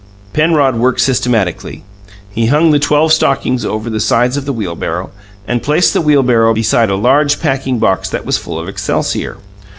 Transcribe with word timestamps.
Penrod 0.33 0.77
worked 0.77 0.99
systematically; 0.99 1.83
he 2.31 2.47
hung 2.47 2.71
the 2.71 2.79
twelve 2.79 3.13
stockings 3.13 3.63
over 3.63 3.87
the 3.87 3.99
sides 3.99 4.35
of 4.35 4.45
the 4.45 4.51
wheelbarrow, 4.51 5.11
and 5.47 5.61
placed 5.61 5.93
the 5.93 6.01
wheelbarrow 6.01 6.55
beside 6.55 6.89
a 6.89 6.95
large 6.95 7.39
packing 7.39 7.77
box 7.77 8.09
that 8.09 8.25
was 8.25 8.37
half 8.37 8.43
full 8.45 8.57
of 8.57 8.67
excelsior. 8.67 9.37